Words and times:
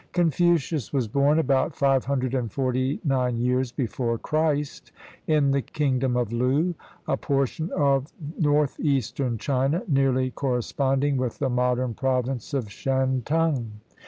Confucius 0.13 0.91
was 0.91 1.07
born 1.07 1.37
about 1.37 1.75
five 1.75 2.05
hundred 2.05 2.33
and 2.33 2.51
forty 2.51 2.99
nine 3.03 3.37
years 3.37 3.71
before 3.71 4.17
Christ, 4.17 4.91
in 5.27 5.51
the 5.51 5.61
Kingdom 5.61 6.17
of 6.17 6.33
Loo, 6.33 6.73
a 7.07 7.15
portion 7.15 7.71
of 7.73 8.11
northeastern 8.39 9.37
China, 9.37 9.83
nearly 9.87 10.31
corresponding 10.31 11.17
with 11.17 11.37
the 11.37 11.49
modern 11.51 11.93
Province 11.93 12.51
of 12.55 12.71
Shantung. 12.71 13.73